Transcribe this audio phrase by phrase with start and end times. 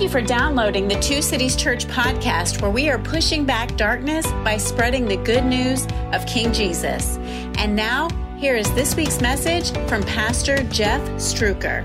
[0.00, 4.26] Thank you for downloading the Two Cities Church podcast, where we are pushing back darkness
[4.42, 7.18] by spreading the good news of King Jesus.
[7.58, 8.08] And now,
[8.38, 11.84] here is this week's message from Pastor Jeff Struecker.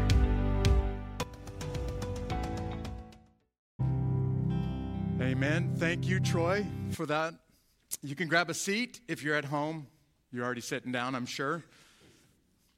[5.20, 5.76] Amen.
[5.76, 7.34] Thank you, Troy, for that.
[8.02, 9.88] You can grab a seat if you're at home.
[10.32, 11.66] You're already sitting down, I'm sure.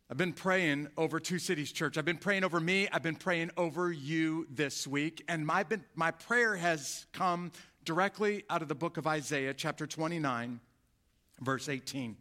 [0.10, 1.98] I've been praying over Two Cities Church.
[1.98, 2.88] I've been praying over me.
[2.94, 5.22] I've been praying over you this week.
[5.28, 5.66] And my,
[5.96, 7.52] my prayer has come
[7.84, 10.62] directly out of the book of Isaiah, chapter 29,
[11.42, 12.16] verse 18.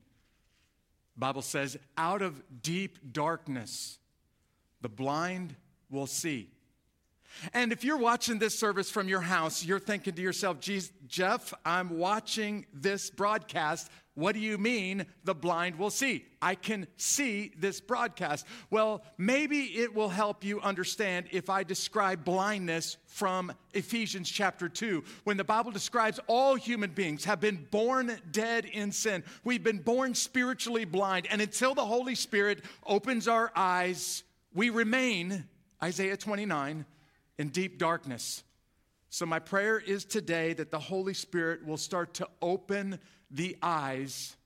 [1.14, 4.00] The Bible says, Out of deep darkness,
[4.80, 5.54] the blind
[5.88, 6.50] will see.
[7.52, 10.58] And if you're watching this service from your house, you're thinking to yourself,
[11.06, 13.90] Jeff, I'm watching this broadcast.
[14.14, 16.24] What do you mean the blind will see?
[16.40, 18.46] I can see this broadcast.
[18.70, 25.04] Well, maybe it will help you understand if I describe blindness from Ephesians chapter 2,
[25.24, 29.23] when the Bible describes all human beings have been born dead in sin.
[29.45, 31.26] We've been born spiritually blind.
[31.30, 34.23] And until the Holy Spirit opens our eyes,
[34.54, 35.45] we remain,
[35.82, 36.87] Isaiah 29,
[37.38, 38.42] in deep darkness.
[39.10, 42.98] So, my prayer is today that the Holy Spirit will start to open
[43.30, 44.37] the eyes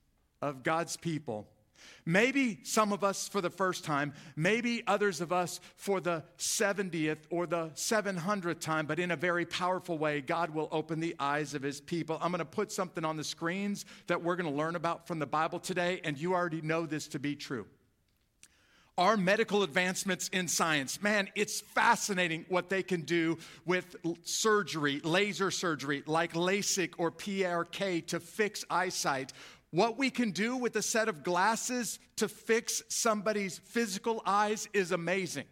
[0.43, 1.49] of God's people.
[2.07, 7.19] Maybe some of us for the first time, maybe others of us for the 70th
[7.31, 11.55] or the 700th time, but in a very powerful way, God will open the eyes
[11.55, 12.19] of his people.
[12.21, 15.19] I'm going to put something on the screens that we're going to learn about from
[15.19, 17.67] the Bible today, and you already know this to be true
[19.01, 21.03] our medical advancements in science.
[21.03, 28.07] Man, it's fascinating what they can do with surgery, laser surgery, like LASIK or PRK
[28.09, 29.33] to fix eyesight.
[29.71, 34.93] What we can do with a set of glasses to fix somebody's physical eyes is
[34.93, 35.47] amazing.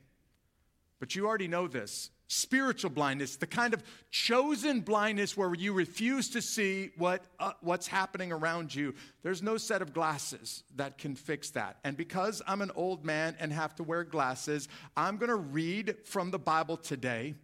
[1.00, 6.29] But you already know this spiritual blindness, the kind of chosen blindness where you refuse
[6.31, 8.95] to see what, uh, what's happening around you.
[9.23, 11.78] There's no set of glasses that can fix that.
[11.84, 15.97] And because I'm an old man and have to wear glasses, I'm going to read
[16.05, 17.34] from the Bible today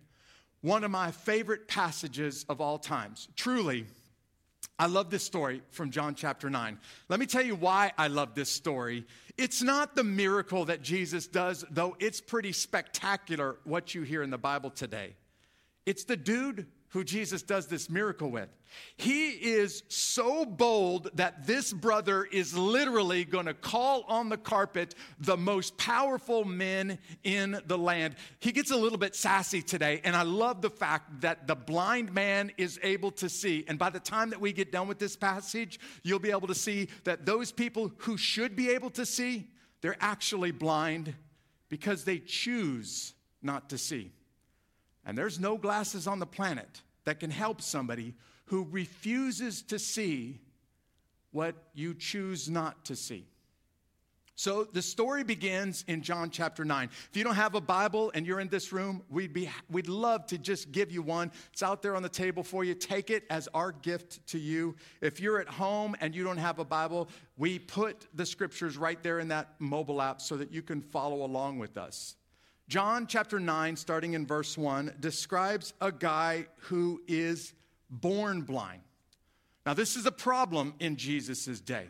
[0.61, 3.29] one of my favorite passages of all times.
[3.37, 3.87] Truly,
[4.79, 6.79] I love this story from John chapter 9.
[7.09, 9.07] Let me tell you why I love this story.
[9.39, 14.31] It's not the miracle that Jesus does, though it's pretty spectacular what you hear in
[14.31, 15.15] the Bible today.
[15.87, 18.49] It's the dude who Jesus does this miracle with.
[18.97, 24.95] He is so bold that this brother is literally going to call on the carpet
[25.19, 28.15] the most powerful men in the land.
[28.39, 32.15] He gets a little bit sassy today, and I love the fact that the blind
[32.15, 33.65] man is able to see.
[33.67, 36.55] And by the time that we get done with this passage, you'll be able to
[36.55, 39.49] see that those people who should be able to see,
[39.81, 41.13] they're actually blind
[41.69, 44.13] because they choose not to see.
[45.05, 48.15] And there's no glasses on the planet that can help somebody
[48.47, 50.41] who refuses to see
[51.31, 53.27] what you choose not to see.
[54.37, 56.89] So the story begins in John chapter 9.
[57.11, 60.27] If you don't have a Bible and you're in this room, we'd, be, we'd love
[60.27, 61.31] to just give you one.
[61.53, 62.75] It's out there on the table for you.
[62.75, 64.75] Take it as our gift to you.
[65.01, 69.01] If you're at home and you don't have a Bible, we put the scriptures right
[69.05, 72.17] there in that mobile app so that you can follow along with us.
[72.69, 77.53] John chapter 9, starting in verse 1, describes a guy who is
[77.91, 78.81] born blind.
[79.67, 81.89] Now, this is a problem in Jesus' day.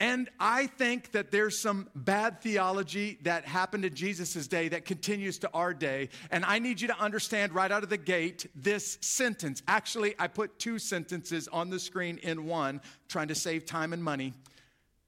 [0.00, 5.38] And I think that there's some bad theology that happened in Jesus' day that continues
[5.40, 6.10] to our day.
[6.30, 9.60] And I need you to understand right out of the gate this sentence.
[9.66, 14.02] Actually, I put two sentences on the screen in one, trying to save time and
[14.02, 14.34] money.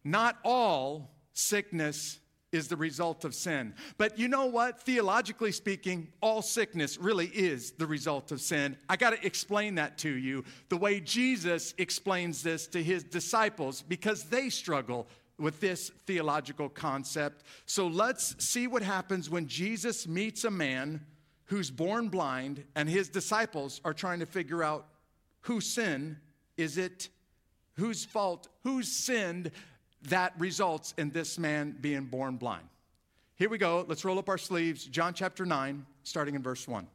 [0.03, 2.19] Not all sickness
[2.53, 3.75] is the result of sin.
[3.97, 4.81] But you know what?
[4.83, 8.77] Theologically speaking, all sickness really is the result of sin.
[8.89, 13.83] I got to explain that to you the way Jesus explains this to his disciples
[13.83, 15.07] because they struggle
[15.39, 17.45] with this theological concept.
[17.67, 21.07] So let's see what happens when Jesus meets a man
[21.47, 24.87] who's born blind and his disciples are trying to figure out
[25.43, 26.19] whose sin
[26.57, 27.09] is it?
[27.75, 28.49] Whose fault?
[28.65, 29.51] Who's sinned
[30.09, 32.67] that results in this man being born blind.
[33.37, 33.85] Here we go.
[33.89, 34.85] Let's roll up our sleeves.
[34.85, 36.87] John chapter 9, starting in verse 1.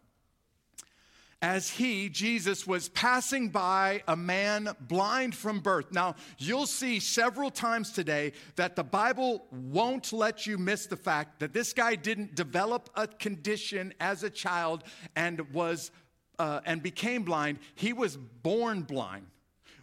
[1.42, 5.92] As he, Jesus, was passing by a man blind from birth.
[5.92, 11.40] Now, you'll see several times today that the Bible won't let you miss the fact
[11.40, 14.84] that this guy didn't develop a condition as a child
[15.16, 15.92] and was
[16.40, 17.60] uh, and became blind.
[17.76, 19.28] He was born blind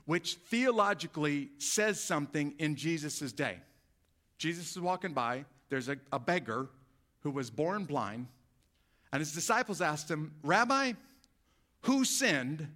[0.06, 3.58] which theologically says something in Jesus' day.
[4.38, 6.69] Jesus is walking by, there's a, a beggar
[7.20, 8.26] who was born blind,
[9.12, 10.93] And his disciples asked him, Rabbi,
[11.82, 12.69] who sinned?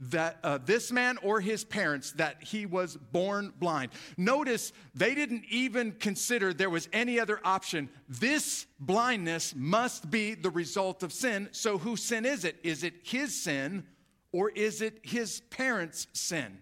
[0.00, 5.42] that uh, this man or his parents that he was born blind notice they didn't
[5.50, 11.48] even consider there was any other option this blindness must be the result of sin
[11.50, 13.84] so whose sin is it is it his sin
[14.32, 16.58] or is it his parents sin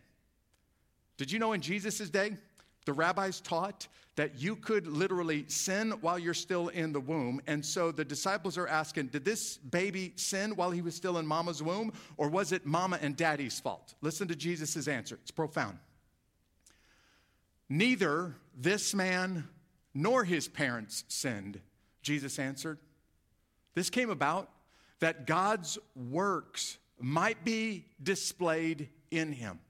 [1.17, 2.37] did you know in jesus' day
[2.85, 7.41] the rabbis taught that you could literally sin while you're still in the womb.
[7.47, 11.27] And so the disciples are asking, did this baby sin while he was still in
[11.27, 13.95] mama's womb, or was it mama and daddy's fault?
[14.01, 15.19] Listen to Jesus' answer.
[15.21, 15.79] It's profound.
[17.69, 19.49] Neither this man
[19.93, 21.61] nor his parents sinned,
[22.03, 22.79] Jesus answered.
[23.75, 24.49] This came about
[25.01, 29.61] that God's works might be displayed in him.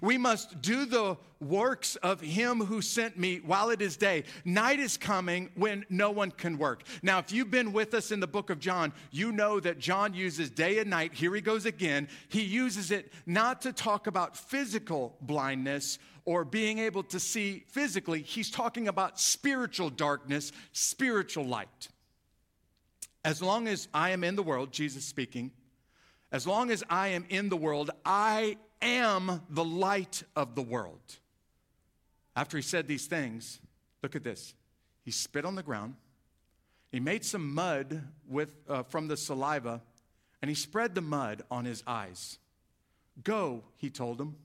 [0.00, 4.24] We must do the works of him who sent me while it is day.
[4.44, 6.82] Night is coming when no one can work.
[7.02, 10.12] Now, if you've been with us in the book of John, you know that John
[10.12, 11.14] uses day and night.
[11.14, 12.08] Here he goes again.
[12.28, 18.20] He uses it not to talk about physical blindness or being able to see physically,
[18.20, 21.88] he's talking about spiritual darkness, spiritual light.
[23.24, 25.52] As long as I am in the world, Jesus speaking,
[26.32, 31.00] as long as I am in the world, I am the light of the world.
[32.34, 33.60] After he said these things,
[34.02, 34.54] look at this.
[35.04, 35.94] He spit on the ground.
[36.90, 39.82] He made some mud with, uh, from the saliva,
[40.42, 42.38] and he spread the mud on his eyes.
[43.22, 44.36] Go, he told him,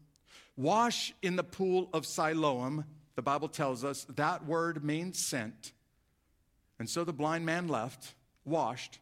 [0.55, 2.85] wash in the pool of Siloam.
[3.15, 5.73] The Bible tells us that word means sent.
[6.79, 8.99] And so the blind man left, washed,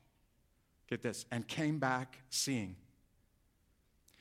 [0.90, 2.76] get this, and came back seeing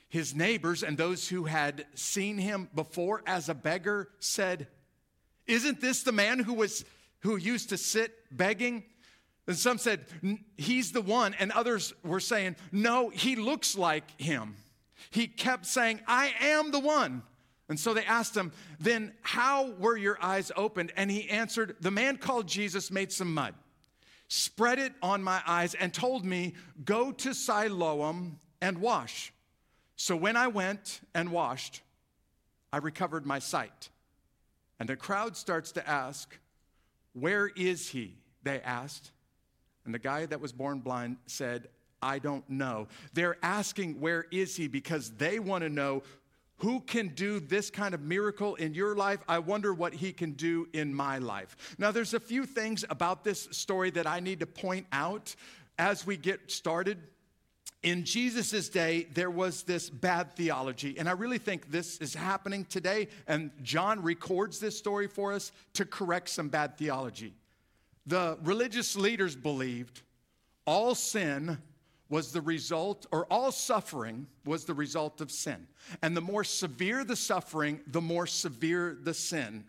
[0.09, 4.69] his neighbors and those who had seen him before as a beggar said,
[5.47, 6.85] Isn't this the man who was
[7.21, 8.85] who used to sit begging?
[9.47, 10.07] And some said,
[10.57, 11.35] He's the one.
[11.39, 14.57] And others were saying, No, he looks like him.
[15.11, 17.23] He kept saying, I am the one.
[17.69, 20.93] And so they asked him, Then how were your eyes opened?
[20.97, 23.55] And he answered, The man called Jesus made some mud,
[24.29, 26.55] spread it on my eyes, and told me,
[26.85, 29.33] Go to Siloam and wash.
[29.97, 31.83] So when I went and washed,
[32.73, 33.89] I recovered my sight.
[34.79, 36.39] And the crowd starts to ask,
[37.15, 38.15] Where is he?
[38.43, 39.11] They asked.
[39.85, 41.69] And the guy that was born blind said,
[42.01, 42.87] I don't know.
[43.15, 44.69] They're asking, Where is he?
[44.69, 46.03] because they want to know
[46.59, 49.21] who can do this kind of miracle in your life?
[49.29, 51.57] I wonder what he can do in my life.
[51.79, 55.35] Now, there's a few things about this story that I need to point out
[55.79, 56.99] as we get started
[57.83, 60.99] in Jesus' day, there was this bad theology.
[60.99, 63.09] And I really think this is happening today.
[63.29, 67.35] And John records this story for us to correct some bad theology.
[68.07, 70.03] The religious leaders believed
[70.67, 71.59] all sin
[72.11, 75.67] was the result, or all suffering was the result of sin.
[76.03, 79.65] And the more severe the suffering, the more severe the sin.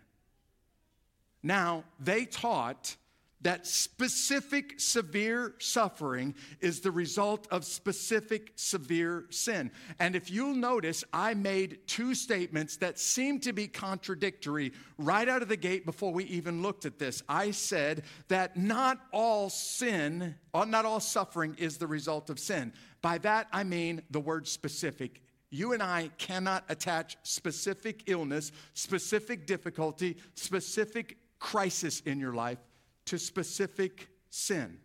[1.44, 2.96] Now, they taught
[3.42, 9.72] that specific severe suffering is the result of specific severe sin.
[10.00, 15.42] And if you'll notice, I made two statements that seem to be contradictory right out
[15.42, 17.24] of the gate before we even looked at this.
[17.30, 22.74] I said that not all sin, uh, not all suffering is the result of sin.
[23.02, 25.22] By that, I mean the word specific.
[25.50, 32.60] You and I cannot attach specific illness, specific difficulty, specific crisis in your life
[33.10, 34.78] to specific sin.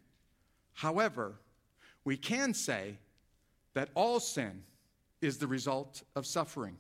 [0.72, 1.34] However,
[2.04, 2.96] we can say
[3.74, 4.62] that all sin
[5.20, 6.78] is the result of suffering.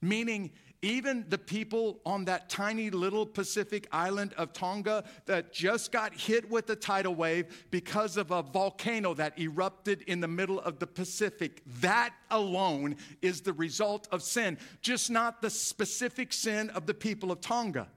[0.00, 0.50] Meaning,
[0.80, 6.48] even the people on that tiny little Pacific island of Tonga that just got hit
[6.48, 10.86] with a tidal wave because of a volcano that erupted in the middle of the
[10.86, 16.94] Pacific, that alone is the result of sin, just not the specific sin of the
[16.94, 17.88] people of Tonga.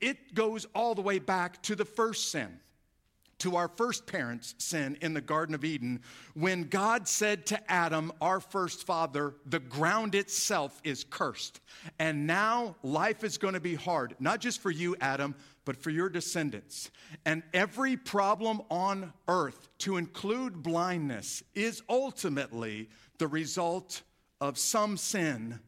[0.00, 2.60] It goes all the way back to the first sin,
[3.38, 6.00] to our first parents' sin in the Garden of Eden,
[6.34, 11.60] when God said to Adam, our first father, the ground itself is cursed.
[11.98, 15.34] And now life is going to be hard, not just for you, Adam,
[15.64, 16.90] but for your descendants.
[17.24, 24.02] And every problem on earth, to include blindness, is ultimately the result
[24.40, 25.60] of some sin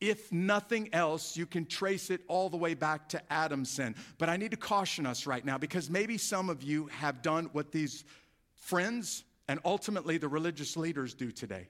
[0.00, 3.94] if nothing else, you can trace it all the way back to Adam's sin.
[4.18, 7.48] But I need to caution us right now because maybe some of you have done
[7.52, 8.04] what these
[8.54, 11.68] friends and ultimately the religious leaders do today.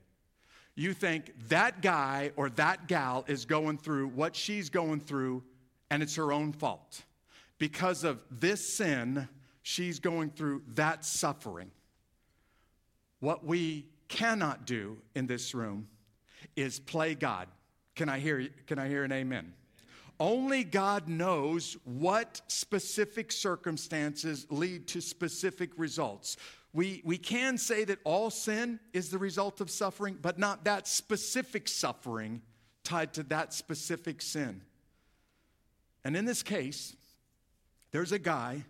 [0.74, 5.44] You think that guy or that gal is going through what she's going through
[5.90, 7.02] and it's her own fault.
[7.58, 9.28] Because of this sin,
[9.62, 11.70] she's going through that suffering.
[13.20, 15.88] What we cannot do in this room
[16.56, 17.48] is play God.
[17.94, 19.52] Can I hear, can I hear an amen?
[20.18, 26.36] Only God knows what specific circumstances lead to specific results.
[26.72, 30.88] We, we can say that all sin is the result of suffering, but not that
[30.88, 32.42] specific suffering
[32.82, 34.60] tied to that specific sin.
[36.04, 36.96] And in this case,
[37.90, 38.64] there's a guy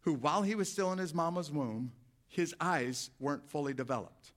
[0.00, 1.92] who, while he was still in his mama's womb,
[2.28, 4.32] his eyes weren't fully developed.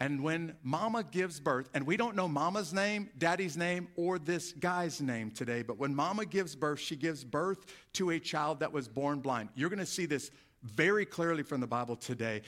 [0.00, 4.52] And when mama gives birth, and we don't know mama's name, daddy's name, or this
[4.52, 8.72] guy's name today, but when mama gives birth, she gives birth to a child that
[8.72, 9.50] was born blind.
[9.54, 10.30] You're gonna see this
[10.62, 12.42] very clearly from the Bible today.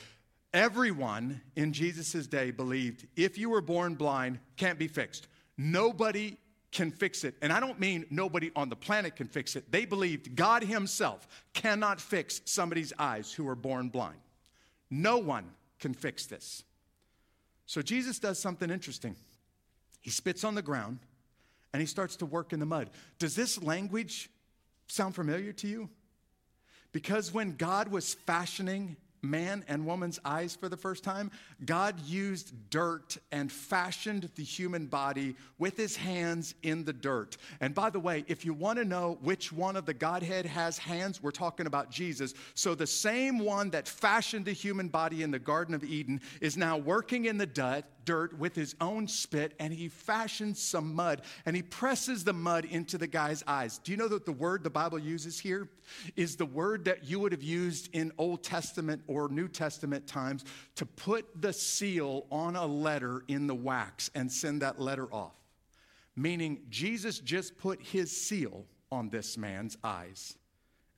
[0.53, 5.29] Everyone in Jesus' day believed if you were born blind, can't be fixed.
[5.57, 6.37] Nobody
[6.73, 7.35] can fix it.
[7.43, 9.71] And I don't mean nobody on the planet can fix it.
[9.71, 14.19] They believed God Himself cannot fix somebody's eyes who are born blind.
[14.91, 15.47] No one
[15.79, 16.65] can fix this.
[17.67, 19.17] So Jesus does something interesting.
[20.01, 21.01] He spits on the ground
[21.73, 22.91] and he starts to work in the mud.
[23.19, 24.31] Does this language
[24.87, 25.91] sound familiar to you?
[26.93, 28.97] Because when God was fashioning
[29.31, 31.31] man and woman's eyes for the first time,
[31.65, 37.37] God used dirt and fashioned the human body with his hands in the dirt.
[37.61, 40.79] And by the way, if you want to know which one of the Godhead has
[40.79, 42.35] hands, we're talking about Jesus.
[42.55, 46.57] So the same one that fashioned the human body in the Garden of Eden is
[46.57, 51.21] now working in the dirt dirt with his own spit and he fashions some mud
[51.45, 53.79] and he presses the mud into the guy's eyes.
[53.79, 55.69] Do you know that the word the Bible uses here
[56.15, 60.45] is the word that you would have used in Old Testament New Testament times
[60.77, 65.35] to put the seal on a letter in the wax and send that letter off?
[66.15, 70.37] Meaning, Jesus just put his seal on this man's eyes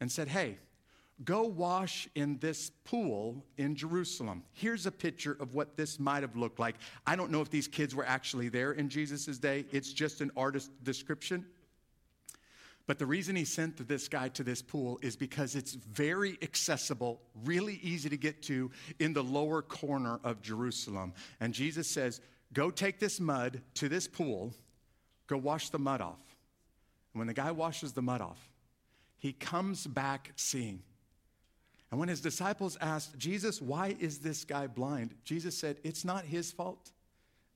[0.01, 0.59] and said, Hey,
[1.25, 4.45] Go wash in this pool in Jerusalem.
[4.53, 6.77] Here's a picture of what this might have looked like.
[7.07, 10.31] I don't know if these kids were actually there in Jesus' day, it's just an
[10.37, 11.45] artist description.
[12.89, 17.21] But the reason he sent this guy to this pool is because it's very accessible,
[17.45, 21.13] really easy to get to in the lower corner of Jerusalem.
[21.39, 22.23] And Jesus says,
[22.55, 24.55] Go take this mud to this pool,
[25.27, 26.23] go wash the mud off.
[27.13, 28.41] And when the guy washes the mud off,
[29.19, 30.81] he comes back seeing.
[31.91, 35.15] And when his disciples asked, Jesus, why is this guy blind?
[35.25, 36.91] Jesus said, It's not his fault.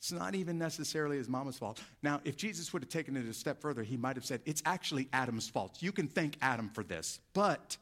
[0.02, 1.80] It's not even necessarily his mama's fault.
[2.02, 4.61] Now, if Jesus would have taken it a step further, he might have said, It's
[4.66, 5.80] actually Adam's fault.
[5.80, 7.21] You can thank Adam for this.
[7.35, 7.76] But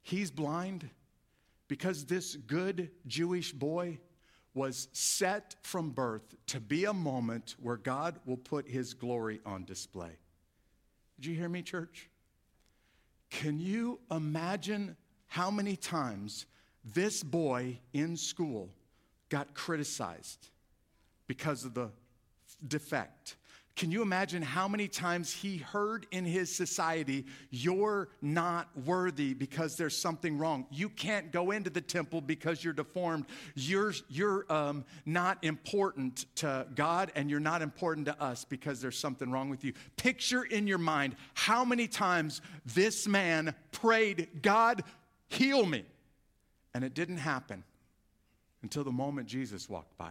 [0.00, 0.88] he's blind
[1.68, 3.98] because this good Jewish boy
[4.54, 9.66] was set from birth to be a moment where God will put his glory on
[9.66, 10.16] display.
[11.20, 12.08] Did you hear me, church?
[13.28, 16.46] Can you imagine how many times
[16.94, 18.70] this boy in school
[19.28, 20.48] got criticized
[21.30, 21.88] because of the
[22.66, 23.36] defect.
[23.76, 29.76] Can you imagine how many times he heard in his society, You're not worthy because
[29.76, 30.66] there's something wrong.
[30.72, 33.26] You can't go into the temple because you're deformed.
[33.54, 38.98] You're, you're um, not important to God and you're not important to us because there's
[38.98, 39.72] something wrong with you.
[39.96, 42.40] Picture in your mind how many times
[42.74, 44.82] this man prayed, God,
[45.28, 45.84] Heal me.
[46.74, 47.62] And it didn't happen
[48.64, 50.10] until the moment Jesus walked by.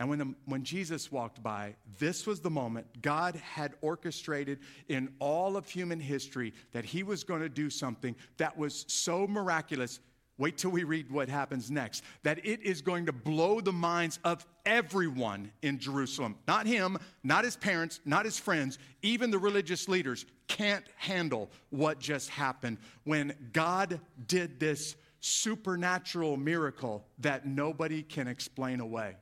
[0.00, 5.12] And when, the, when Jesus walked by, this was the moment God had orchestrated in
[5.18, 10.00] all of human history that he was going to do something that was so miraculous.
[10.38, 12.02] Wait till we read what happens next.
[12.22, 16.36] That it is going to blow the minds of everyone in Jerusalem.
[16.48, 21.98] Not him, not his parents, not his friends, even the religious leaders can't handle what
[21.98, 29.16] just happened when God did this supernatural miracle that nobody can explain away.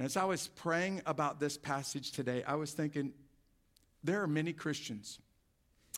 [0.00, 3.12] And as I was praying about this passage today, I was thinking
[4.02, 5.18] there are many Christians.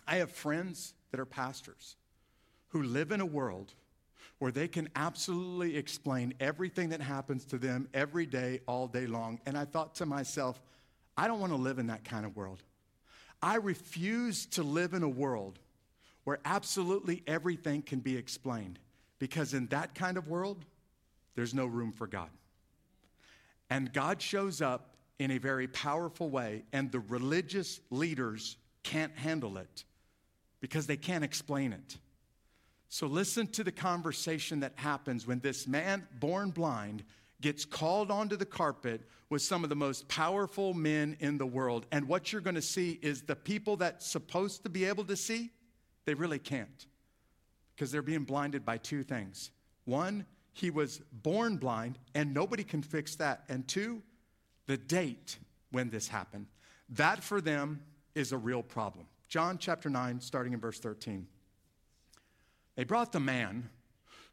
[0.09, 1.95] I have friends that are pastors
[2.71, 3.75] who live in a world
[4.41, 9.39] where they can absolutely explain everything that happens to them every day, all day long.
[9.47, 10.61] And I thought to myself,
[11.17, 12.61] I don't want to live in that kind of world.
[13.41, 15.61] I refuse to live in a world
[16.25, 18.81] where absolutely everything can be explained
[19.21, 20.65] because in that kind of world,
[21.37, 22.31] there's no room for God.
[23.71, 29.57] And God shows up in a very powerful way, and the religious leaders can't handle
[29.57, 29.85] it
[30.61, 31.99] because they can't explain it.
[32.89, 37.05] So, listen to the conversation that happens when this man, born blind,
[37.41, 39.01] gets called onto the carpet
[39.31, 41.87] with some of the most powerful men in the world.
[41.91, 45.17] And what you're going to see is the people that's supposed to be able to
[45.17, 45.51] see,
[46.05, 46.87] they really can't.
[47.75, 49.51] because they're being blinded by two things.
[49.87, 53.45] One, he was born blind, and nobody can fix that.
[53.49, 54.03] And two,
[54.67, 55.39] the date
[55.71, 56.47] when this happened.
[56.91, 57.83] That for them
[58.15, 59.07] is a real problem.
[59.29, 61.27] John chapter 9, starting in verse 13.
[62.77, 63.71] They brought the man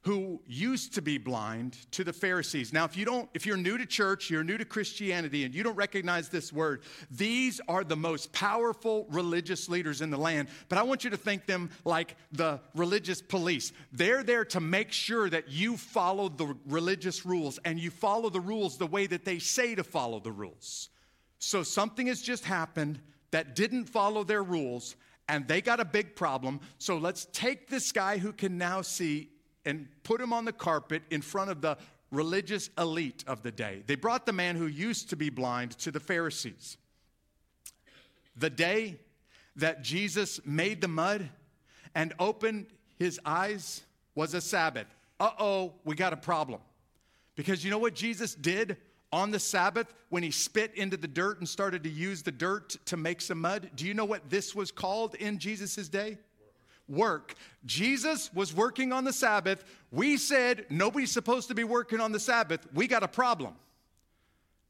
[0.04, 2.72] who used to be blind to the Pharisees.
[2.72, 5.62] Now, if you don't, if you're new to church, you're new to Christianity, and you
[5.62, 10.48] don't recognize this word, these are the most powerful religious leaders in the land.
[10.70, 13.74] But I want you to think them like the religious police.
[13.92, 18.40] They're there to make sure that you follow the religious rules and you follow the
[18.40, 20.90] rules the way that they say to follow the rules.
[21.40, 23.02] So something has just happened
[23.32, 24.96] that didn't follow their rules,
[25.28, 26.62] and they got a big problem.
[26.78, 29.30] So let's take this guy who can now see
[29.70, 31.78] and put him on the carpet in front of the
[32.12, 33.84] religious elite of the day.
[33.86, 36.78] They brought the man who used to be blind to the Pharisees.
[38.36, 39.00] The day
[39.56, 41.30] that Jesus made the mud
[41.94, 42.66] and opened
[42.98, 43.84] his eyes
[44.16, 44.88] was a Sabbath.
[45.20, 46.62] Uh oh, we got a problem.
[47.36, 48.78] Because you know what Jesus did
[49.12, 52.76] on the Sabbath when he spit into the dirt and started to use the dirt
[52.86, 53.70] to make some mud?
[53.76, 56.18] Do you know what this was called in Jesus' day?
[56.90, 57.36] Work.
[57.66, 59.64] Jesus was working on the Sabbath.
[59.92, 62.66] We said nobody's supposed to be working on the Sabbath.
[62.74, 63.56] We got a problem.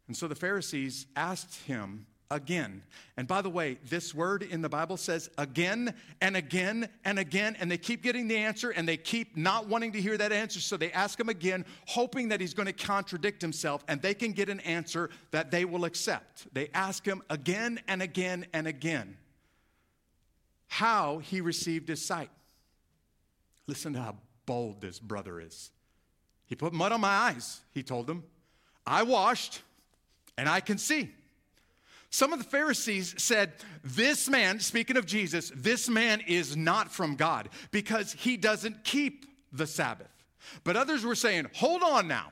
[0.07, 2.83] And so the Pharisees asked him again.
[3.17, 7.57] And by the way, this word in the Bible says again and again and again,
[7.59, 10.59] and they keep getting the answer and they keep not wanting to hear that answer.
[10.59, 14.31] So they ask him again, hoping that he's going to contradict himself and they can
[14.31, 16.53] get an answer that they will accept.
[16.53, 19.17] They ask him again and again and again
[20.69, 22.29] how he received his sight.
[23.67, 25.71] Listen to how bold this brother is.
[26.45, 28.23] He put mud on my eyes, he told them.
[28.85, 29.61] I washed
[30.37, 31.11] and I can see.
[32.11, 37.15] Some of the Pharisees said, This man, speaking of Jesus, this man is not from
[37.15, 40.07] God because he doesn't keep the Sabbath.
[40.63, 42.31] But others were saying, Hold on now.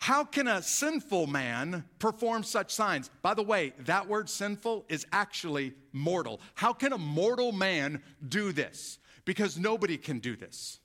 [0.00, 3.10] How can a sinful man perform such signs?
[3.20, 6.40] By the way, that word sinful is actually mortal.
[6.54, 8.98] How can a mortal man do this?
[9.26, 10.80] Because nobody can do this.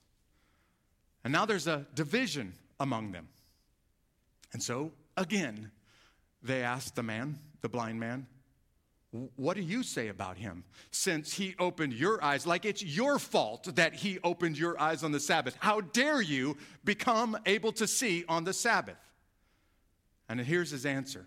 [1.24, 3.28] And now there's a division among them.
[4.52, 5.70] And so, again,
[6.42, 8.26] they asked the man, the blind man,
[9.36, 12.46] what do you say about him since he opened your eyes?
[12.46, 15.56] Like it's your fault that he opened your eyes on the Sabbath.
[15.58, 18.96] How dare you become able to see on the Sabbath?
[20.28, 21.26] And here's his answer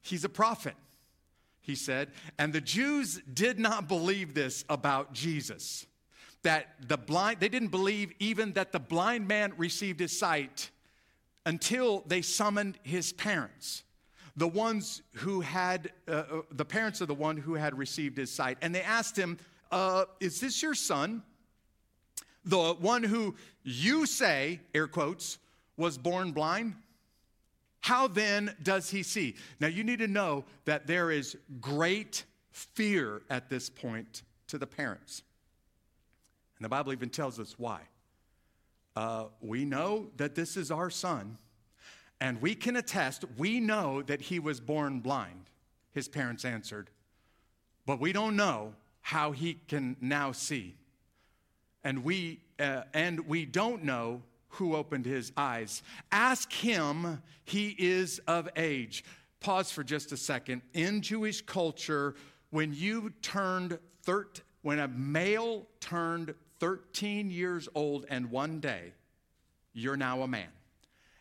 [0.00, 0.74] He's a prophet,
[1.60, 2.10] he said.
[2.38, 5.86] And the Jews did not believe this about Jesus.
[6.42, 10.70] That the blind, they didn't believe even that the blind man received his sight
[11.44, 13.82] until they summoned his parents
[14.38, 18.30] the ones who had, uh, uh, the parents of the one who had received his
[18.30, 18.56] sight.
[18.62, 19.36] And they asked him,
[19.72, 21.24] uh, Is this your son?
[22.44, 25.38] The one who you say, air quotes,
[25.76, 26.76] was born blind?
[27.80, 29.36] How then does he see?
[29.60, 34.66] Now, you need to know that there is great fear at this point to the
[34.66, 35.22] parents.
[36.58, 37.80] And the Bible even tells us why.
[38.96, 41.38] Uh, we know that this is our son,
[42.20, 45.50] and we can attest, we know that he was born blind,
[45.92, 46.90] his parents answered,
[47.86, 50.74] but we don't know how he can now see.
[51.84, 55.82] And we, uh, and we don't know who opened his eyes.
[56.10, 59.04] Ask him, he is of age.
[59.40, 60.62] Pause for just a second.
[60.72, 62.14] In Jewish culture,
[62.50, 68.92] when you turned 13, when a male turned 13 years old and one day,
[69.72, 70.48] you're now a man.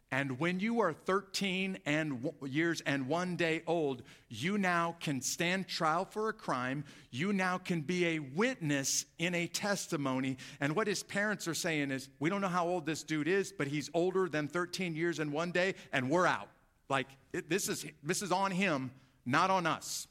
[0.09, 5.67] And when you are 13 and years and one day old, you now can stand
[5.67, 6.85] trial for a crime.
[7.11, 10.37] You now can be a witness in a testimony.
[10.61, 13.51] And what his parents are saying is, we don't know how old this dude is,
[13.51, 16.47] but he's older than 13 years and one day, and we're out.
[16.89, 18.91] Like, it, this, is, this is on him,
[19.25, 20.07] not on us.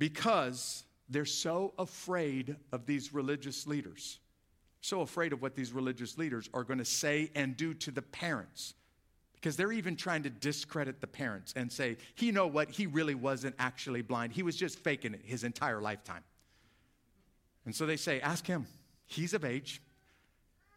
[0.00, 4.18] Because they're so afraid of these religious leaders,
[4.80, 8.02] so afraid of what these religious leaders are going to say and do to the
[8.02, 8.74] parents
[9.40, 13.14] because they're even trying to discredit the parents and say, you know what, he really
[13.14, 14.32] wasn't actually blind.
[14.32, 16.24] He was just faking it his entire lifetime.
[17.64, 18.66] And so they say, ask him.
[19.06, 19.80] He's of age.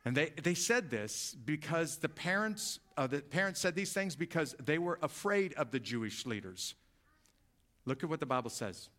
[0.06, 4.56] And they, they said this because the parents, uh, the parents said these things because
[4.64, 6.76] they were afraid of the Jewish leaders.
[7.86, 8.90] Look at what the Bible says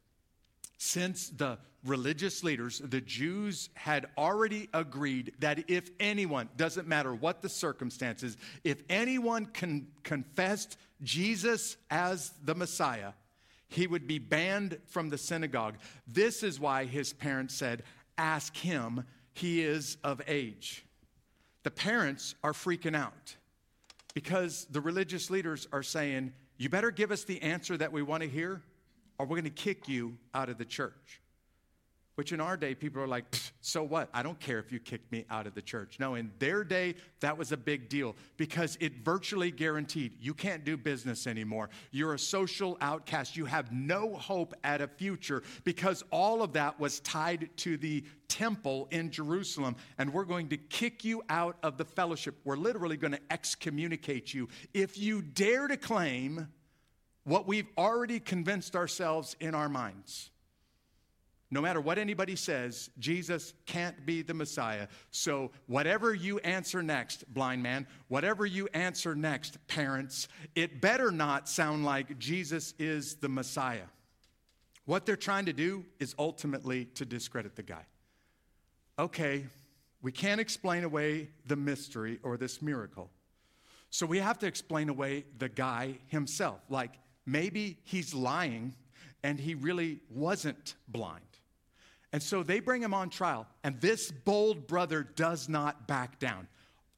[0.83, 7.41] since the religious leaders, the Jews, had already agreed that if anyone, doesn't matter what
[7.41, 13.13] the circumstances, if anyone con- confessed Jesus as the Messiah,
[13.69, 15.77] he would be banned from the synagogue.
[16.09, 17.85] This is why his parents said,
[18.19, 19.05] Ask him.
[19.35, 20.85] he is of age.
[21.63, 23.37] The parents are freaking out
[24.15, 28.25] because the religious leaders are saying, You better give us the answer that we want
[28.25, 28.63] to hear,
[29.23, 31.21] or we're going to kick you out of the church.
[32.17, 33.25] Which in our day, people are like,
[33.61, 34.09] so what?
[34.13, 36.01] I don't care if you kicked me out of the church.
[36.01, 40.65] No, in their day, that was a big deal because it virtually guaranteed you can't
[40.65, 41.71] do business anymore.
[41.93, 43.37] You're a social outcast.
[43.37, 48.05] You have no hope at a future because all of that was tied to the
[48.27, 49.77] temple in Jerusalem.
[49.99, 52.35] And we're going to kick you out of the fellowship.
[52.45, 56.49] We're literally going to excommunicate you if you dare to claim
[57.25, 60.31] what we've already convinced ourselves in our minds
[61.53, 64.89] no matter what anybody says, Jesus can't be the Messiah.
[65.11, 71.51] So, whatever you answer next, blind man, whatever you answer next, parents, it better not
[71.51, 73.85] sound like Jesus is the Messiah.
[74.87, 77.85] What they're trying to do is ultimately to discredit the guy.
[78.99, 79.45] Okay,
[80.01, 83.11] we can't explain away the mystery or this miracle.
[83.91, 86.63] So, we have to explain away the guy himself.
[86.71, 86.93] Like,
[87.27, 88.75] maybe he's lying
[89.23, 91.25] and he really wasn't blind.
[92.13, 96.47] And so they bring him on trial, and this bold brother does not back down.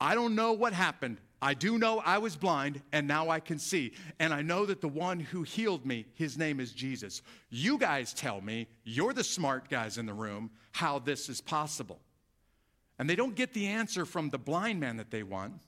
[0.01, 1.21] I don't know what happened.
[1.41, 3.93] I do know I was blind, and now I can see.
[4.19, 7.23] And I know that the one who healed me, his name is Jesus.
[7.51, 12.01] You guys tell me, you're the smart guys in the room, how this is possible.
[12.99, 15.61] And they don't get the answer from the blind man that they want.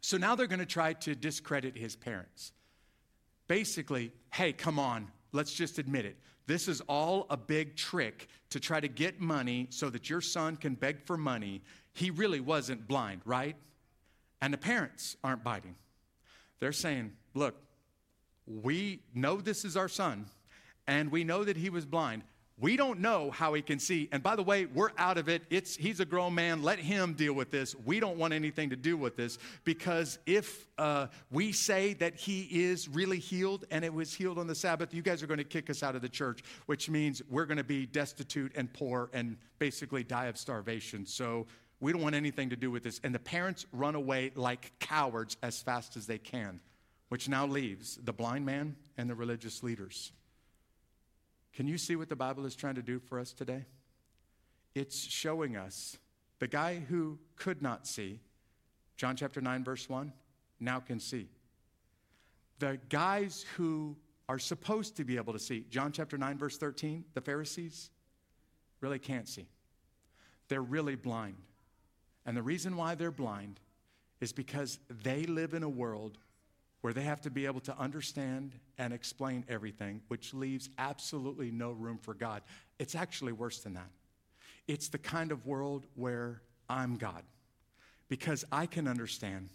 [0.00, 2.52] So now they're going to try to discredit his parents.
[3.48, 6.16] Basically, hey, come on, let's just admit it.
[6.46, 10.56] This is all a big trick to try to get money so that your son
[10.56, 11.62] can beg for money.
[11.92, 13.56] He really wasn't blind, right?
[14.40, 15.74] And the parents aren't biting.
[16.60, 17.54] They're saying, look,
[18.46, 20.26] we know this is our son,
[20.86, 22.22] and we know that he was blind.
[22.60, 24.08] We don't know how he can see.
[24.10, 25.42] And by the way, we're out of it.
[25.48, 26.62] It's, he's a grown man.
[26.62, 27.76] Let him deal with this.
[27.84, 32.48] We don't want anything to do with this because if uh, we say that he
[32.50, 35.44] is really healed and it was healed on the Sabbath, you guys are going to
[35.44, 39.08] kick us out of the church, which means we're going to be destitute and poor
[39.12, 41.06] and basically die of starvation.
[41.06, 41.46] So
[41.78, 43.00] we don't want anything to do with this.
[43.04, 46.60] And the parents run away like cowards as fast as they can,
[47.08, 50.10] which now leaves the blind man and the religious leaders.
[51.54, 53.64] Can you see what the Bible is trying to do for us today?
[54.74, 55.96] It's showing us
[56.38, 58.20] the guy who could not see,
[58.96, 60.12] John chapter 9, verse 1,
[60.60, 61.28] now can see.
[62.58, 63.96] The guys who
[64.28, 67.90] are supposed to be able to see, John chapter 9, verse 13, the Pharisees,
[68.80, 69.46] really can't see.
[70.48, 71.36] They're really blind.
[72.26, 73.60] And the reason why they're blind
[74.20, 76.18] is because they live in a world
[76.80, 81.72] where they have to be able to understand and explain everything, which leaves absolutely no
[81.72, 82.42] room for God.
[82.78, 83.90] It's actually worse than that.
[84.68, 87.22] It's the kind of world where I'm God
[88.08, 89.48] because I can understand.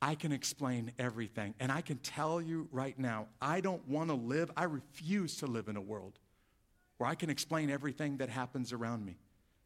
[0.00, 1.54] I can explain everything.
[1.60, 5.46] And I can tell you right now, I don't want to live, I refuse to
[5.46, 6.18] live in a world
[6.98, 9.16] where I can explain everything that happens around me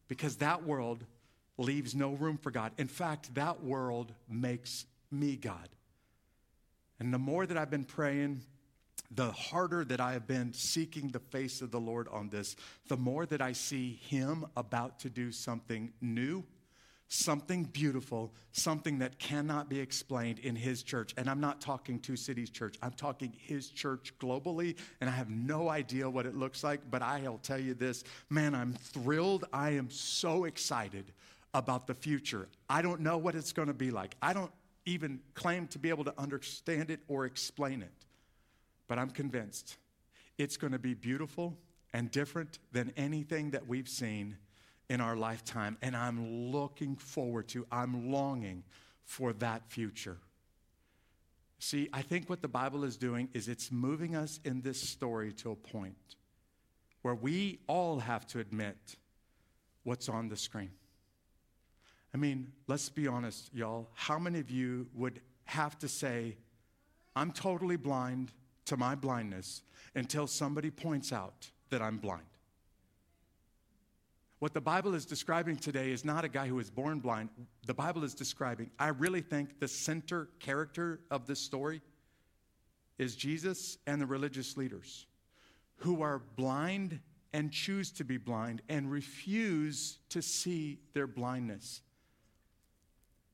[0.07, 1.05] because that world
[1.59, 2.72] leaves no room for God.
[2.79, 5.68] In fact, that world makes me God.
[7.00, 8.42] And the more that I've been praying,
[9.11, 12.56] the harder that I have been seeking the face of the Lord on this,
[12.88, 16.44] the more that I see Him about to do something new,
[17.08, 21.14] something beautiful, something that cannot be explained in His church.
[21.16, 25.30] And I'm not talking Two Cities Church, I'm talking His church globally, and I have
[25.30, 29.46] no idea what it looks like, but I'll tell you this man, I'm thrilled.
[29.52, 31.12] I am so excited
[31.54, 32.48] about the future.
[32.68, 34.16] I don't know what it's going to be like.
[34.20, 34.52] I don't
[34.88, 37.92] even claim to be able to understand it or explain it.
[38.88, 39.77] But I'm convinced
[40.38, 41.59] it's going to be beautiful
[41.92, 44.37] and different than anything that we've seen
[44.88, 45.77] in our lifetime.
[45.83, 48.64] And I'm looking forward to, I'm longing
[49.05, 50.16] for that future.
[51.59, 55.33] See, I think what the Bible is doing is it's moving us in this story
[55.35, 55.96] to a point
[57.03, 58.96] where we all have to admit
[59.83, 60.70] what's on the screen.
[62.14, 63.88] I mean, let's be honest, y'all.
[63.94, 66.36] How many of you would have to say,
[67.14, 68.32] I'm totally blind
[68.66, 69.62] to my blindness
[69.94, 72.24] until somebody points out that I'm blind?
[74.38, 77.28] What the Bible is describing today is not a guy who was born blind.
[77.66, 81.82] The Bible is describing, I really think the center character of this story
[82.98, 85.06] is Jesus and the religious leaders
[85.76, 87.00] who are blind
[87.32, 91.82] and choose to be blind and refuse to see their blindness.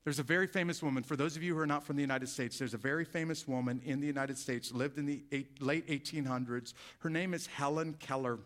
[0.04, 2.28] There's a very famous woman, for those of you who are not from the United
[2.28, 5.86] States, there's a very famous woman in the United States, lived in the eight, late
[5.88, 6.74] 1800s.
[6.98, 8.38] Her name is Helen Keller.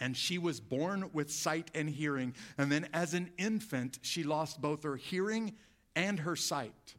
[0.00, 2.34] And she was born with sight and hearing.
[2.56, 5.54] And then, as an infant, she lost both her hearing
[5.94, 6.94] and her sight.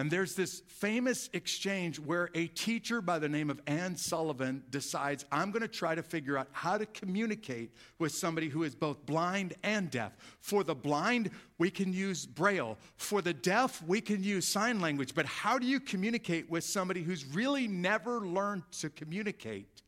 [0.00, 5.26] And there's this famous exchange where a teacher by the name of Anne Sullivan decides,
[5.30, 9.04] I'm going to try to figure out how to communicate with somebody who is both
[9.04, 10.12] blind and deaf.
[10.40, 12.78] For the blind, we can use Braille.
[12.96, 15.14] For the deaf, we can use sign language.
[15.14, 19.82] But how do you communicate with somebody who's really never learned to communicate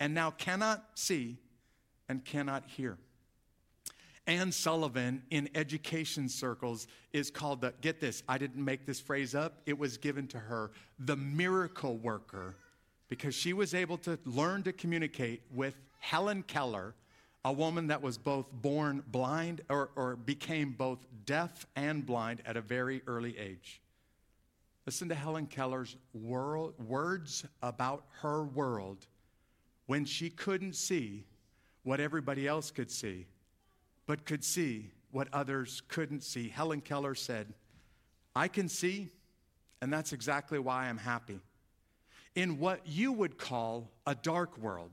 [0.00, 1.36] and now cannot see
[2.08, 2.98] and cannot hear?
[4.26, 9.34] Anne Sullivan in education circles is called the, get this, I didn't make this phrase
[9.34, 12.56] up, it was given to her, the miracle worker,
[13.08, 16.94] because she was able to learn to communicate with Helen Keller,
[17.44, 22.56] a woman that was both born blind or, or became both deaf and blind at
[22.56, 23.82] a very early age.
[24.86, 29.06] Listen to Helen Keller's world, words about her world
[29.86, 31.26] when she couldn't see
[31.82, 33.26] what everybody else could see
[34.06, 36.48] but could see what others couldn't see.
[36.48, 37.52] Helen Keller said,
[38.34, 39.08] I can see,
[39.80, 41.40] and that's exactly why I'm happy.
[42.34, 44.90] In what you would call a dark world,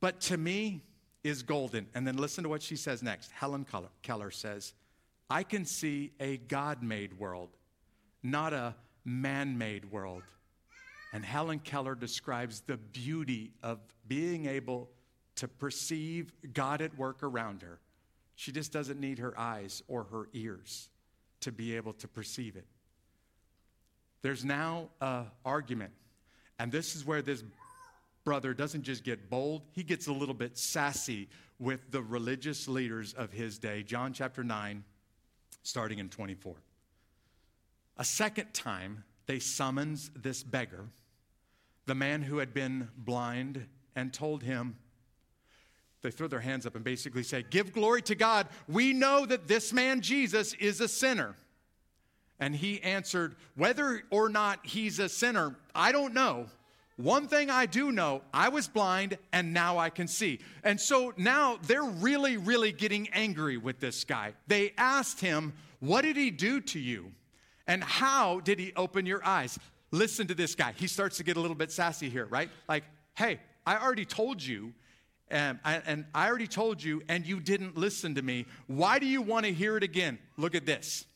[0.00, 0.82] but to me
[1.24, 1.86] is golden.
[1.94, 3.30] And then listen to what she says next.
[3.32, 3.66] Helen
[4.02, 4.74] Keller says,
[5.28, 7.50] I can see a God made world,
[8.22, 10.22] not a man made world.
[11.12, 14.88] And Helen Keller describes the beauty of being able
[15.36, 17.78] to perceive God at work around her
[18.34, 20.88] she just doesn't need her eyes or her ears
[21.40, 22.66] to be able to perceive it.
[24.22, 25.92] There's now an argument,
[26.58, 27.42] and this is where this
[28.24, 33.14] brother doesn't just get bold, he gets a little bit sassy with the religious leaders
[33.14, 33.82] of his day.
[33.82, 34.84] John chapter 9,
[35.62, 36.54] starting in 24.
[37.98, 40.86] A second time, they summons this beggar,
[41.86, 44.76] the man who had been blind, and told him,
[46.02, 48.48] they throw their hands up and basically say, Give glory to God.
[48.68, 51.36] We know that this man, Jesus, is a sinner.
[52.40, 56.46] And he answered, Whether or not he's a sinner, I don't know.
[56.96, 60.40] One thing I do know, I was blind and now I can see.
[60.62, 64.34] And so now they're really, really getting angry with this guy.
[64.46, 67.12] They asked him, What did he do to you?
[67.66, 69.58] And how did he open your eyes?
[69.92, 70.72] Listen to this guy.
[70.76, 72.50] He starts to get a little bit sassy here, right?
[72.68, 72.84] Like,
[73.14, 74.72] hey, I already told you
[75.32, 78.46] and I, and I already told you, and you didn't listen to me.
[78.68, 80.18] Why do you want to hear it again?
[80.36, 81.06] Look at this.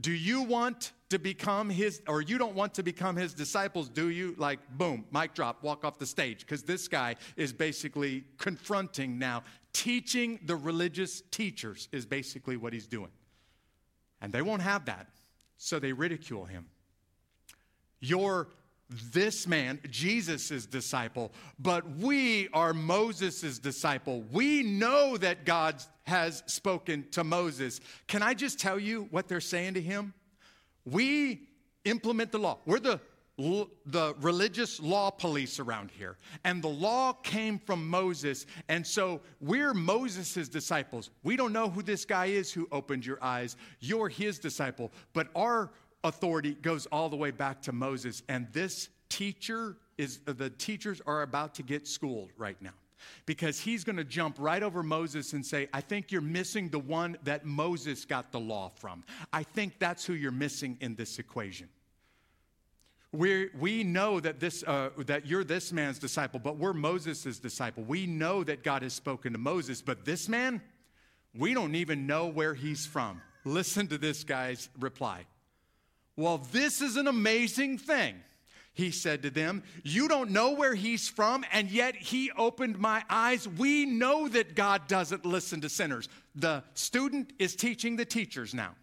[0.00, 4.08] Do you want to become his, or you don't want to become his disciples, do
[4.08, 4.34] you?
[4.38, 6.40] Like, boom, mic drop, walk off the stage.
[6.40, 9.42] Because this guy is basically confronting now,
[9.72, 13.10] teaching the religious teachers, is basically what he's doing.
[14.20, 15.08] And they won't have that,
[15.58, 16.66] so they ridicule him.
[18.00, 18.48] You're
[18.90, 24.24] this man, Jesus' disciple, but we are Moses' disciple.
[24.30, 27.80] We know that God has spoken to Moses.
[28.06, 30.12] Can I just tell you what they're saying to him?
[30.84, 31.48] We
[31.84, 32.58] implement the law.
[32.66, 33.00] We're the
[33.36, 36.16] the religious law police around here.
[36.44, 38.46] And the law came from Moses.
[38.68, 41.10] And so we're Moses' disciples.
[41.24, 43.56] We don't know who this guy is who opened your eyes.
[43.80, 44.92] You're his disciple.
[45.12, 45.72] But our
[46.04, 48.22] authority goes all the way back to Moses.
[48.28, 52.74] And this teacher is, the teachers are about to get schooled right now
[53.26, 56.78] because he's going to jump right over Moses and say, I think you're missing the
[56.78, 59.04] one that Moses got the law from.
[59.32, 61.68] I think that's who you're missing in this equation.
[63.12, 67.84] we we know that, this, uh, that you're this man's disciple, but we're Moses' disciple.
[67.84, 70.60] We know that God has spoken to Moses, but this man,
[71.34, 73.20] we don't even know where he's from.
[73.44, 75.26] Listen to this guy's reply.
[76.16, 78.16] Well, this is an amazing thing.
[78.74, 83.04] He said to them, You don't know where he's from, and yet he opened my
[83.08, 83.48] eyes.
[83.48, 86.08] We know that God doesn't listen to sinners.
[86.34, 88.74] The student is teaching the teachers now.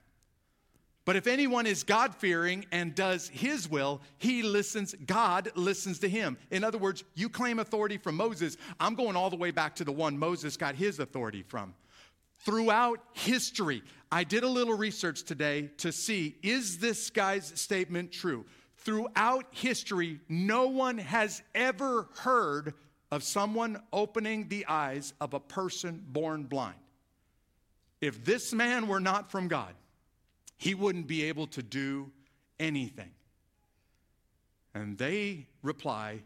[1.04, 6.10] But if anyone is God fearing and does his will, he listens, God listens to
[6.10, 6.38] him.
[6.52, 8.56] In other words, you claim authority from Moses.
[8.80, 11.74] I'm going all the way back to the one Moses got his authority from.
[12.46, 18.46] Throughout history, I did a little research today to see is this guy's statement true?
[18.78, 22.74] Throughout history, no one has ever heard
[23.12, 26.78] of someone opening the eyes of a person born blind.
[28.02, 29.76] If this man were not from God,
[30.58, 32.12] he wouldn't be able to do
[32.60, 33.12] anything.
[34.74, 36.24] And they reply,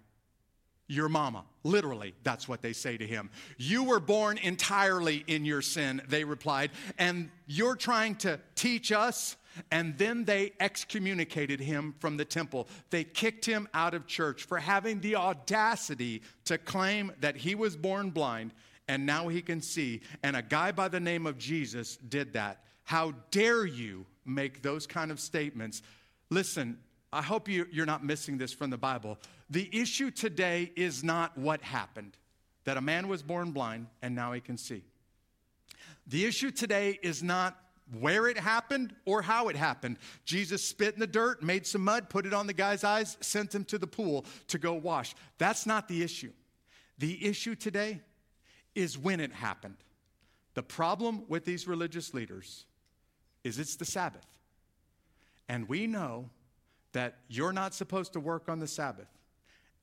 [0.88, 1.44] your mama.
[1.64, 3.30] Literally, that's what they say to him.
[3.58, 9.36] You were born entirely in your sin, they replied, and you're trying to teach us.
[9.72, 12.68] And then they excommunicated him from the temple.
[12.90, 17.78] They kicked him out of church for having the audacity to claim that he was
[17.78, 18.52] born blind
[18.88, 20.02] and now he can see.
[20.24, 22.64] And a guy by the name of Jesus did that.
[22.84, 25.82] How dare you make those kind of statements?
[26.30, 26.78] Listen,
[27.12, 29.18] I hope you, you're not missing this from the Bible.
[29.50, 32.18] The issue today is not what happened,
[32.64, 34.84] that a man was born blind and now he can see.
[36.08, 37.58] The issue today is not
[38.00, 39.98] where it happened or how it happened.
[40.26, 43.54] Jesus spit in the dirt, made some mud, put it on the guy's eyes, sent
[43.54, 45.14] him to the pool to go wash.
[45.38, 46.32] That's not the issue.
[46.98, 48.02] The issue today
[48.74, 49.78] is when it happened.
[50.56, 52.66] The problem with these religious leaders
[53.44, 54.26] is it's the Sabbath.
[55.48, 56.30] And we know
[56.94, 59.10] that you're not supposed to work on the Sabbath.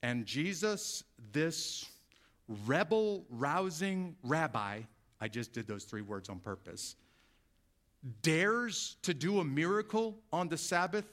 [0.03, 1.87] And Jesus, this
[2.67, 4.81] rebel rousing rabbi,
[5.21, 6.97] I just did those three words on purpose,
[8.23, 11.07] dares to do a miracle on the Sabbath.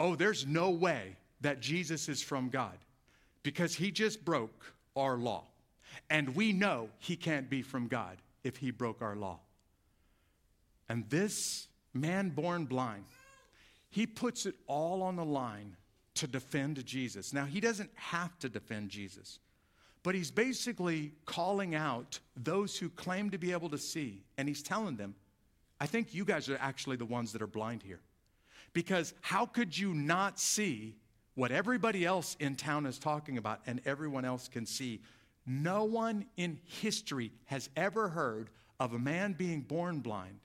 [0.00, 2.76] Oh, there's no way that Jesus is from God
[3.42, 5.44] because he just broke our law.
[6.10, 9.38] And we know he can't be from God if he broke our law.
[10.88, 13.04] And this man born blind,
[13.90, 15.76] he puts it all on the line
[16.14, 17.32] to defend Jesus.
[17.32, 19.38] Now, he doesn't have to defend Jesus,
[20.02, 24.62] but he's basically calling out those who claim to be able to see, and he's
[24.62, 25.14] telling them,
[25.80, 28.00] I think you guys are actually the ones that are blind here.
[28.72, 30.96] Because how could you not see
[31.34, 35.00] what everybody else in town is talking about and everyone else can see?
[35.44, 40.38] No one in history has ever heard of a man being born blind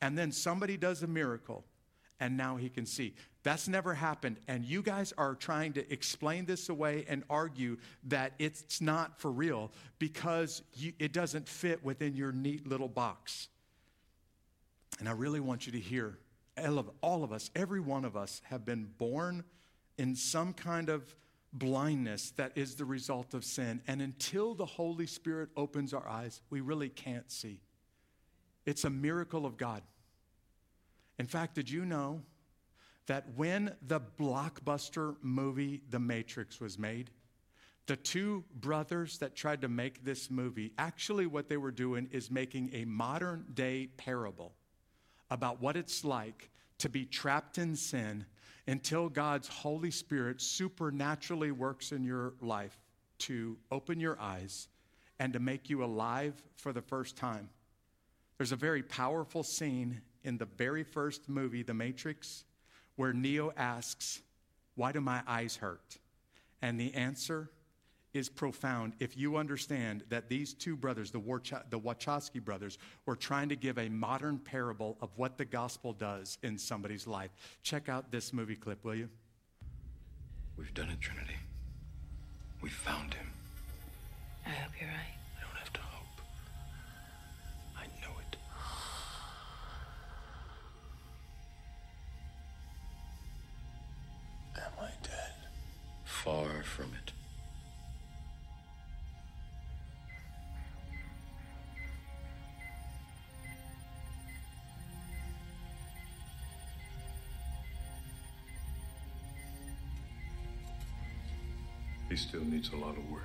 [0.00, 1.64] and then somebody does a miracle
[2.20, 3.14] and now he can see.
[3.42, 4.38] That's never happened.
[4.48, 9.30] And you guys are trying to explain this away and argue that it's not for
[9.30, 13.48] real because you, it doesn't fit within your neat little box.
[14.98, 16.18] And I really want you to hear
[16.58, 19.44] all of, all of us, every one of us, have been born
[19.98, 21.14] in some kind of
[21.52, 23.80] blindness that is the result of sin.
[23.86, 27.60] And until the Holy Spirit opens our eyes, we really can't see.
[28.64, 29.82] It's a miracle of God.
[31.18, 32.22] In fact, did you know
[33.06, 37.10] that when the blockbuster movie The Matrix was made,
[37.86, 42.30] the two brothers that tried to make this movie, actually, what they were doing is
[42.30, 44.54] making a modern day parable
[45.30, 48.26] about what it's like to be trapped in sin
[48.66, 52.76] until God's Holy Spirit supernaturally works in your life
[53.18, 54.68] to open your eyes
[55.18, 57.48] and to make you alive for the first time.
[58.36, 62.44] There's a very powerful scene in the very first movie, The Matrix,
[62.96, 64.20] where Neo asks,
[64.74, 65.96] Why do my eyes hurt?
[66.60, 67.50] And the answer
[68.12, 73.16] is profound if you understand that these two brothers, the, Warcha- the Wachowski brothers, were
[73.16, 77.30] trying to give a modern parable of what the gospel does in somebody's life.
[77.62, 79.08] Check out this movie clip, will you?
[80.56, 81.36] We've done it, Trinity.
[82.62, 83.25] We found him.
[112.08, 113.22] He still needs a lot of work.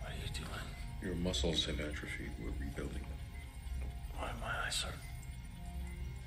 [0.00, 0.66] What are you doing?
[1.02, 2.30] Your muscles have atrophied.
[2.40, 3.88] We're rebuilding them.
[4.16, 4.88] Why my eyes, sir?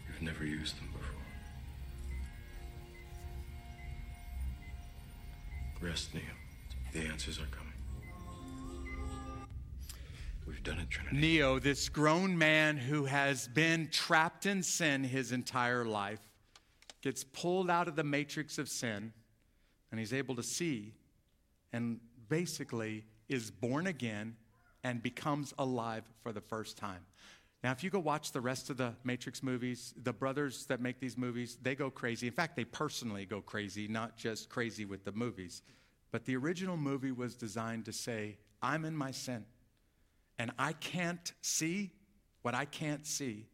[0.08, 1.06] You've never used them before.
[5.82, 6.24] Rest, Neo.
[6.94, 7.74] The answers are coming.
[10.48, 11.18] We've done it, Trinity.
[11.18, 16.20] Neo, this grown man who has been trapped in sin his entire life,
[17.02, 19.12] gets pulled out of the matrix of sin,
[19.96, 20.92] and he's able to see,
[21.72, 24.36] and basically is born again
[24.84, 27.00] and becomes alive for the first time.
[27.64, 31.00] Now, if you go watch the rest of the Matrix movies, the brothers that make
[31.00, 32.28] these movies, they go crazy.
[32.28, 35.62] In fact, they personally go crazy, not just crazy with the movies.
[36.12, 39.46] But the original movie was designed to say, I'm in my sin,
[40.38, 41.94] and I can't see
[42.42, 43.46] what I can't see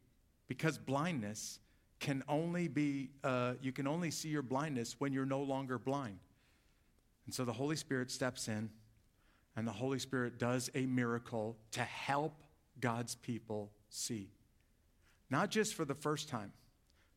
[0.48, 1.60] because blindness
[2.00, 6.18] can only be, uh, you can only see your blindness when you're no longer blind.
[7.32, 8.68] And so the Holy Spirit steps in,
[9.56, 12.34] and the Holy Spirit does a miracle to help
[12.78, 14.28] God's people see.
[15.30, 16.52] Not just for the first time,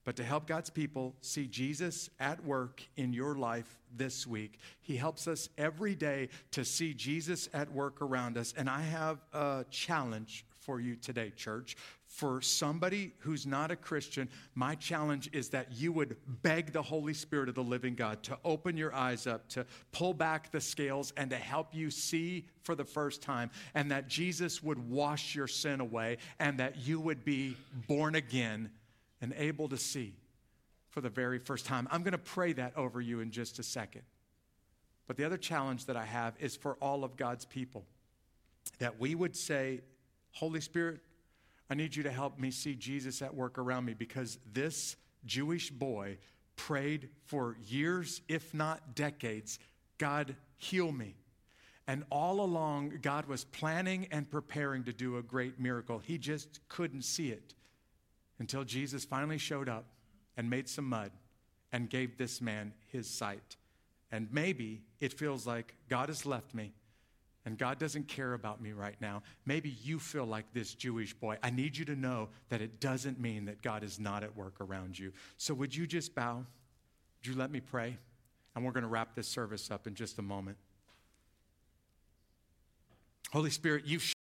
[0.05, 4.57] but to help God's people see Jesus at work in your life this week.
[4.79, 8.53] He helps us every day to see Jesus at work around us.
[8.55, 11.75] And I have a challenge for you today, church.
[12.15, 17.13] For somebody who's not a Christian, my challenge is that you would beg the Holy
[17.13, 21.11] Spirit of the living God to open your eyes up, to pull back the scales,
[21.17, 25.49] and to help you see for the first time, and that Jesus would wash your
[25.49, 28.71] sin away, and that you would be born again
[29.19, 30.15] and able to see
[30.91, 31.85] for the very first time.
[31.91, 34.03] I'm going to pray that over you in just a second.
[35.05, 37.83] But the other challenge that I have is for all of God's people
[38.79, 39.81] that we would say,
[40.31, 41.01] Holy Spirit,
[41.69, 44.95] I need you to help me see Jesus at work around me because this
[45.25, 46.17] Jewish boy
[46.55, 49.59] prayed for years, if not decades,
[49.97, 51.15] God, heal me.
[51.87, 55.99] And all along, God was planning and preparing to do a great miracle.
[55.99, 57.53] He just couldn't see it
[58.39, 59.85] until Jesus finally showed up
[60.35, 61.11] and made some mud
[61.71, 63.57] and gave this man his sight.
[64.11, 66.73] And maybe it feels like God has left me
[67.45, 69.21] and God doesn't care about me right now.
[69.45, 71.37] Maybe you feel like this Jewish boy.
[71.43, 74.59] I need you to know that it doesn't mean that God is not at work
[74.59, 75.13] around you.
[75.37, 76.37] So, would you just bow?
[76.37, 77.97] Would you let me pray?
[78.55, 80.57] And we're going to wrap this service up in just a moment.
[83.31, 84.14] Holy Spirit, you've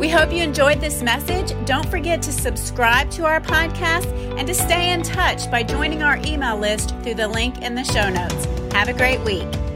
[0.00, 1.52] We hope you enjoyed this message.
[1.66, 6.16] Don't forget to subscribe to our podcast and to stay in touch by joining our
[6.24, 8.46] email list through the link in the show notes.
[8.72, 9.69] Have a great week.